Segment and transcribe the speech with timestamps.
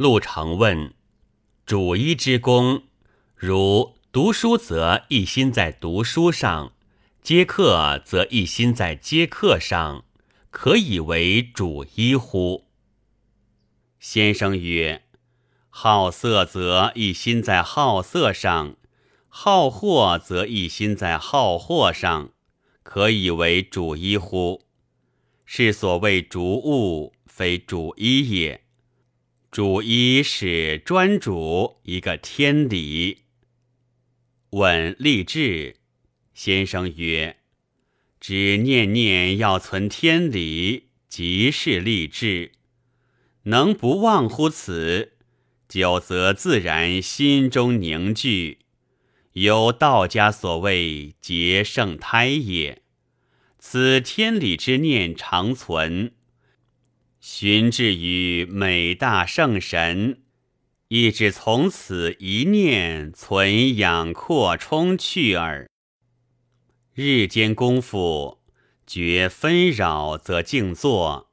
[0.00, 0.94] 陆成问
[1.66, 2.84] ：“主医之功，
[3.36, 6.72] 如读书则一心在读书上，
[7.20, 10.06] 接客则一心在接客上，
[10.50, 12.64] 可以为主医乎？”
[14.00, 15.04] 先生曰
[15.68, 18.76] ：“好色则一心在好色上，
[19.28, 22.30] 好货则一心在好货上，
[22.82, 24.62] 可以为主医乎？
[25.44, 28.64] 是所谓逐物，非主医也。”
[29.50, 33.22] 主一是专主一个天理。
[34.50, 35.74] 问立志，
[36.32, 37.38] 先生曰
[38.20, 42.52] ：“只念念要存天理，即是立志。
[43.44, 45.14] 能不忘乎此？
[45.68, 48.60] 久则自然心中凝聚，
[49.32, 52.82] 有道家所谓结圣胎也。
[53.58, 56.12] 此天理之念常存。”
[57.42, 60.20] 寻至于美大圣神，
[60.88, 65.66] 亦只从此一念存养扩充去耳。
[66.92, 68.42] 日间功夫，
[68.86, 71.30] 觉纷扰则静坐，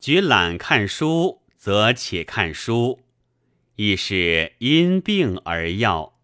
[0.00, 3.00] 觉懒看书则且看书，
[3.76, 6.18] 亦是因病而要。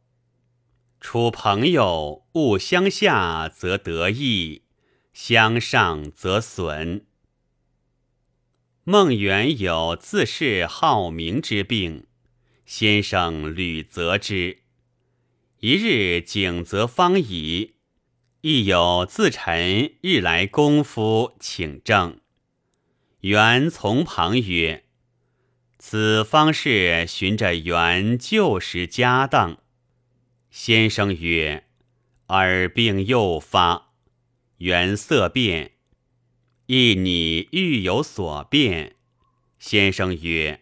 [1.03, 4.63] 处朋友，勿相下则得益，
[5.13, 7.05] 相上则损。
[8.91, 12.07] 孟元有自恃好名之病，
[12.65, 14.63] 先生屡责之。
[15.61, 17.75] 一日景则方已，
[18.41, 22.19] 亦有自陈日来功夫，请正。
[23.21, 24.87] 元从旁曰
[25.79, 29.59] ：“此方是循着元旧时家当。”
[30.51, 31.67] 先生曰
[32.29, 33.93] ：“耳病又发，
[34.57, 35.73] 元色变。”
[36.71, 38.95] 亦你欲有所变，
[39.59, 40.61] 先生曰：“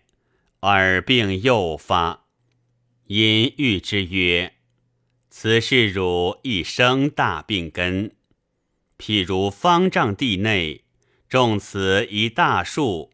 [0.63, 2.27] 耳病又发。”
[3.09, 4.55] 因欲之曰
[5.29, 8.13] ：“此事汝一生大病根。
[8.97, 10.85] 譬如方丈地内
[11.29, 13.11] 种此一大树，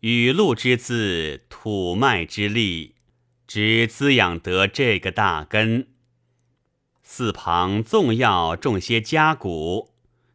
[0.00, 2.96] 雨露之资，土脉之力，
[3.46, 5.88] 只滋养得这个大根。
[7.02, 9.88] 四旁纵要种些家谷。”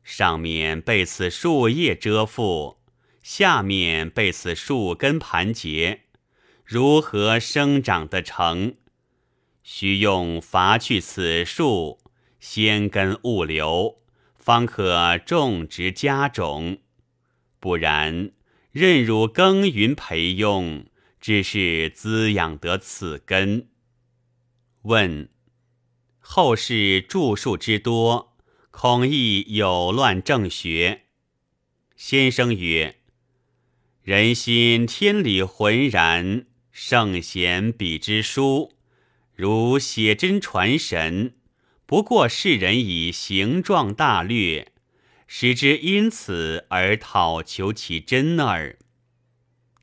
[0.05, 2.77] 上面被此树叶遮覆，
[3.23, 6.03] 下面被此树根盘结，
[6.63, 8.75] 如何生长得成？
[9.63, 11.99] 须用伐去此树，
[12.39, 13.97] 先根物流，
[14.35, 16.77] 方可种植家种。
[17.59, 18.31] 不然，
[18.71, 20.85] 任汝耕耘培用，
[21.19, 23.69] 只是滋养得此根。
[24.83, 25.29] 问：
[26.19, 28.34] 后世著述之多。
[28.77, 31.03] 恐亦有乱正学。
[31.95, 32.97] 先生曰
[34.03, 38.73] ：“人心天理浑然，圣贤比之书，
[39.33, 41.35] 如写真传神，
[41.85, 44.73] 不过世人以形状大略，
[45.25, 48.77] 使之因此而讨求其真耳。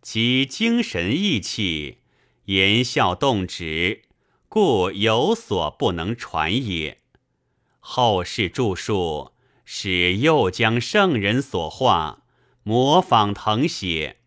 [0.03, 2.01] 其精神意气，
[2.45, 4.03] 言笑动止，
[4.51, 6.99] 故有所不能传也。”
[7.85, 9.33] 后世著述，
[9.65, 12.23] 使又将圣人所画
[12.63, 14.19] 模仿誊写，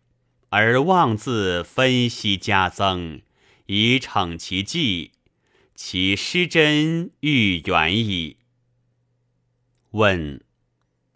[0.50, 3.22] 而妄自分析加增，
[3.64, 5.12] 以逞其技，
[5.74, 8.36] 其失真愈远矣。
[9.92, 10.44] 问：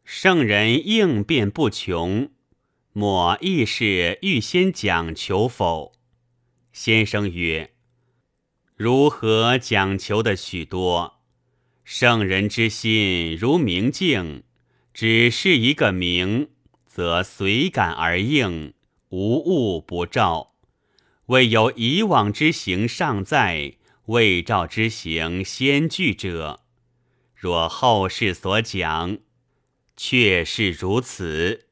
[0.02, 2.30] 圣人应变不穷，
[2.94, 5.92] 莫亦是预先讲求否？
[6.72, 7.74] 先生曰：
[8.74, 11.19] 如何讲求的许多？
[11.92, 14.44] 圣人之心如明镜，
[14.94, 16.50] 只是一个明，
[16.86, 18.74] 则随感而应，
[19.08, 20.54] 无物不照。
[21.26, 23.74] 未有以往之行尚在，
[24.06, 26.60] 未照之行先具者。
[27.34, 29.18] 若后世所讲，
[29.96, 31.66] 确是如此，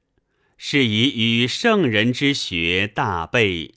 [0.56, 3.76] 是以与圣人之学大备。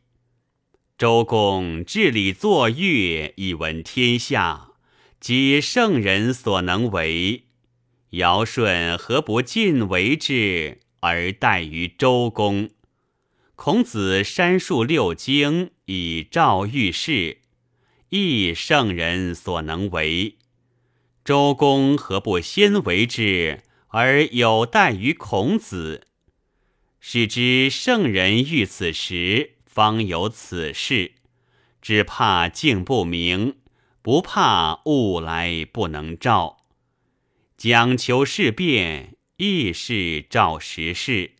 [0.97, 4.70] 周公治理作乐，以闻天下。
[5.21, 7.43] 皆圣人所能为，
[8.09, 12.71] 尧舜何不尽为之而待于周公？
[13.55, 17.37] 孔子删述六经以昭遇世，
[18.09, 20.39] 亦圣人所能为。
[21.23, 26.07] 周公何不先为之而有待于孔子？
[26.99, 31.11] 使之圣人遇此时，方有此事，
[31.79, 33.60] 只怕境不明。
[34.03, 36.57] 不怕物来不能照，
[37.55, 41.33] 讲求事变，亦是照时事。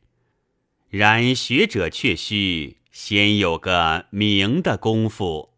[0.90, 5.54] 然学者却须先有个明的功夫。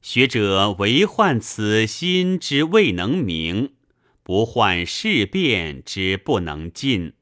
[0.00, 3.74] 学者唯患此心之未能明，
[4.22, 7.14] 不患事变之不能尽。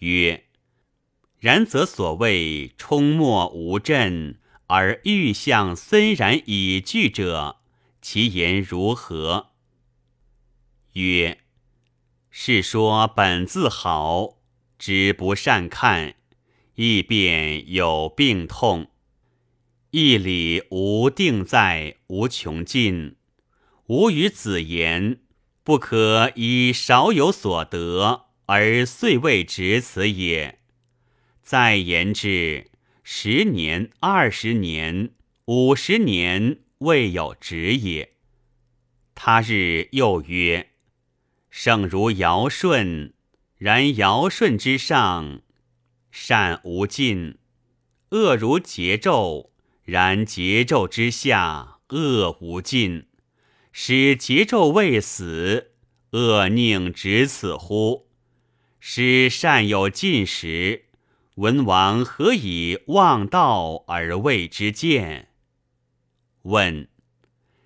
[0.00, 0.44] 曰：
[1.38, 7.56] 然则所谓冲没无阵而欲象森然以具者，
[8.00, 9.48] 其言如何？
[10.92, 11.38] 曰：
[12.30, 14.38] 是说本自好，
[14.78, 16.14] 只不善看，
[16.74, 18.90] 亦便有病痛。
[19.90, 23.16] 义理无定在，无穷尽。
[23.86, 25.20] 吾与子言，
[25.64, 30.60] 不可以少有所得而遂未值此也。
[31.42, 32.70] 再言之，
[33.02, 35.14] 十年、二十年、
[35.46, 38.14] 五十年未有止也。
[39.14, 40.70] 他日又曰：
[41.50, 43.12] 圣如尧舜，
[43.56, 45.42] 然尧舜之上，
[46.12, 47.38] 善无尽；
[48.10, 49.50] 恶如桀纣。
[49.82, 53.06] 然桀纣之下，恶无尽，
[53.72, 55.72] 使桀纣未死，
[56.10, 58.06] 恶宁止此乎？
[58.78, 60.84] 使善有尽时，
[61.36, 65.30] 文王何以忘道而未之见？
[66.42, 66.88] 问：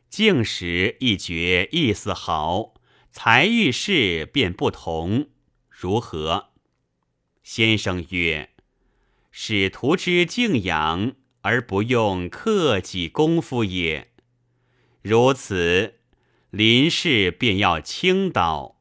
[0.09, 2.75] 静时一绝意思好，
[3.11, 5.29] 才遇事便不同，
[5.69, 6.51] 如何？
[7.43, 8.51] 先生曰：
[9.31, 11.15] 使徒之敬仰。
[11.45, 14.13] 而不用克己功夫也。
[15.03, 15.95] 如此，
[16.51, 18.81] 临事便要倾倒。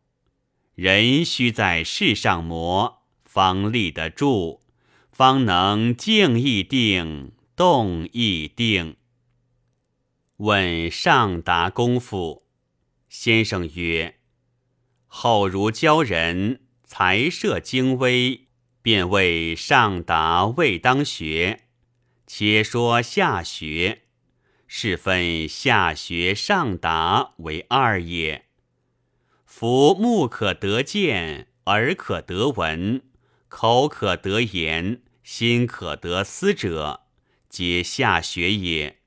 [0.76, 4.62] 人须在世上磨，方立得住，
[5.12, 8.96] 方能静亦定，动亦定。
[10.42, 12.48] 问上达功夫，
[13.10, 14.16] 先生曰：
[15.06, 18.48] 后如教人才设精微，
[18.82, 21.66] 便谓上达未当学。
[22.26, 24.06] 且说下学，
[24.66, 28.48] 是分下学、上达为二也。
[29.46, 33.04] 夫目可得见，耳可得闻，
[33.48, 37.02] 口可得言，心可得思者，
[37.48, 39.01] 皆下学也。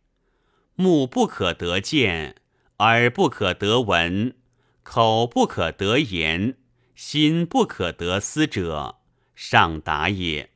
[0.77, 2.35] 目不可得见，
[2.79, 4.35] 耳不可得闻，
[4.83, 6.57] 口不可得言，
[6.97, 8.97] 心不可得思者，
[9.37, 10.51] 上达也。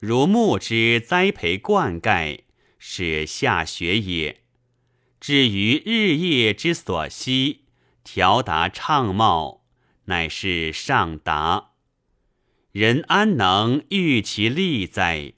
[0.00, 2.40] 如木之栽培灌溉，
[2.78, 4.38] 是下学也；
[5.20, 7.66] 至于日夜之所息，
[8.02, 9.64] 调达畅茂，
[10.06, 11.70] 乃是上达。
[12.72, 15.34] 人安能欲其利哉？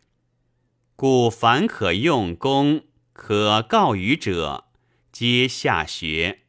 [0.97, 2.85] 故凡可用功、
[3.15, 4.67] 可告于者，
[5.13, 6.41] 皆下学。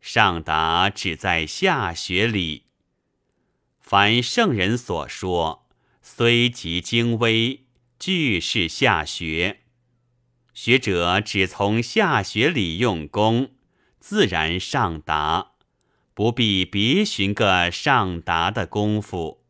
[0.00, 2.64] 上达只在下学里。
[3.80, 5.66] 凡圣人所说。
[6.02, 7.64] 虽极精微，
[7.98, 9.60] 俱是下学。
[10.52, 13.52] 学者只从下学里用功，
[14.00, 15.52] 自然上达，
[16.12, 19.44] 不必别寻个上达的功夫。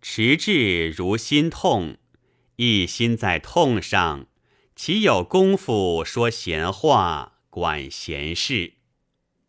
[0.00, 1.98] 持志如心痛，
[2.56, 4.26] 一心在痛上，
[4.82, 8.72] 岂有功夫说闲话、管闲事？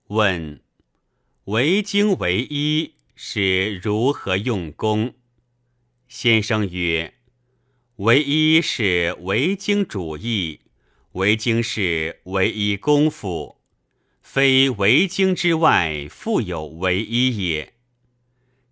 [0.07, 0.59] 问：
[1.45, 5.13] 为经为一，是如何用功？
[6.09, 7.13] 先生曰
[8.03, 10.59] ：“唯一是唯经主义，
[11.13, 13.61] 唯经是唯一功夫，
[14.21, 17.75] 非唯经之外复有唯一也。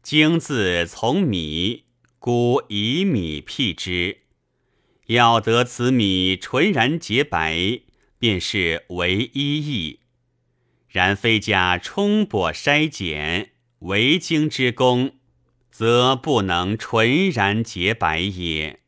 [0.04, 1.86] 经字从米，
[2.20, 4.18] 故以米辟之。
[5.10, 7.82] 要得此米纯然洁白，
[8.18, 10.00] 便是唯一义。
[10.88, 13.50] 然非加冲钵筛碱，
[13.82, 15.12] 唯经之功。”
[15.72, 18.82] 则不能纯然洁白也。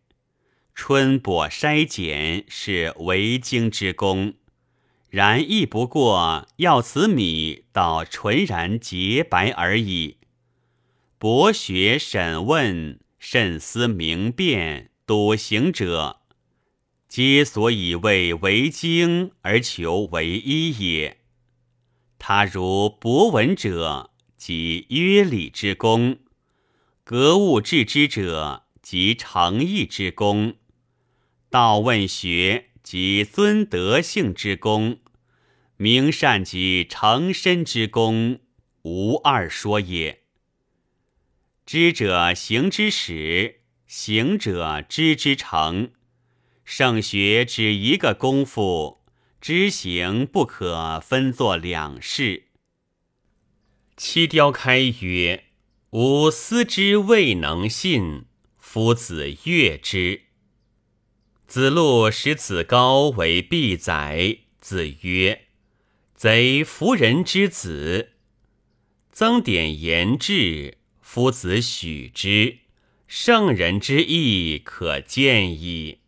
[0.76, 4.34] 春播筛碱是为经之功，
[5.10, 10.18] 然亦不过要此米到纯然洁白而已。
[11.18, 16.22] 博学审问、慎思明辨、笃行者，
[17.10, 21.18] 皆所以为为经而求为一也。
[22.18, 26.20] 他如博闻者，即约礼之功。
[27.04, 30.54] 格物致知者，即诚意之功；
[31.50, 35.00] 道问学，即尊德性之功；
[35.76, 38.40] 明善即成身之功，
[38.84, 40.22] 无二说也。
[41.66, 43.61] 知者行之始，
[43.94, 45.92] 行者知之成。
[46.64, 49.02] 圣学只一个功夫，
[49.42, 52.46] 知行不可分作两事。
[53.98, 55.44] 七雕开曰。
[55.90, 58.24] 吾思之未能信，
[58.58, 60.22] 夫子悦之。
[61.46, 65.48] 子路使子高为必宰，子曰
[66.16, 68.12] ：“贼夫人之子。”
[69.12, 72.60] 曾点言志，夫子许之，
[73.14, 76.01] 圣人之意可见矣。